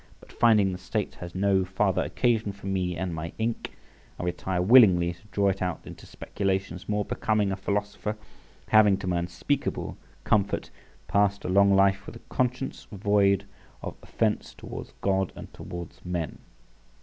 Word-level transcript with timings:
But 0.19 0.31
finding 0.33 0.71
the 0.71 0.79
State 0.79 1.13
has 1.21 1.35
no 1.35 1.63
farther 1.63 2.01
occasion 2.01 2.53
for 2.53 2.65
me 2.65 2.97
and 2.97 3.13
my 3.13 3.33
ink, 3.37 3.77
I 4.19 4.23
retire 4.23 4.59
willingly 4.59 5.13
to 5.13 5.27
draw 5.31 5.49
it 5.49 5.61
out 5.61 5.81
into 5.85 6.07
speculations 6.07 6.89
more 6.89 7.05
becoming 7.05 7.51
a 7.51 7.55
philosopher, 7.55 8.17
having, 8.69 8.97
to 8.97 9.05
my 9.05 9.19
unspeakable 9.19 9.97
comfort, 10.23 10.71
passed 11.07 11.45
a 11.45 11.49
long 11.49 11.75
life 11.75 12.07
with 12.07 12.15
a 12.15 12.19
conscience 12.33 12.87
void 12.91 13.45
of 13.83 13.95
offence 14.01 14.55
towards 14.55 14.91
God 15.01 15.31
and 15.35 15.53
towards 15.53 16.03
men. 16.03 16.39